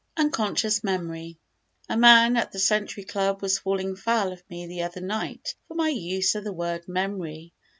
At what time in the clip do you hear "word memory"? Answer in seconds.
6.51-7.53